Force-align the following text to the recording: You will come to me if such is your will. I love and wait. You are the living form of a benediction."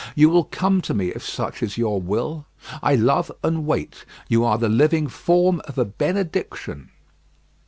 You 0.15 0.31
will 0.31 0.45
come 0.45 0.81
to 0.81 0.95
me 0.95 1.09
if 1.09 1.21
such 1.23 1.61
is 1.61 1.77
your 1.77 2.01
will. 2.01 2.47
I 2.81 2.95
love 2.95 3.31
and 3.43 3.67
wait. 3.67 4.03
You 4.27 4.43
are 4.43 4.57
the 4.57 4.67
living 4.67 5.05
form 5.07 5.61
of 5.67 5.77
a 5.77 5.85
benediction." 5.85 6.89